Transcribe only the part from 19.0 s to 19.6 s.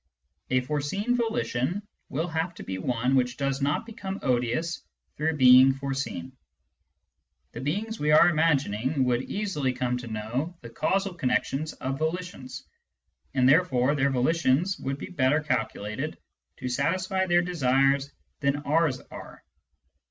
are.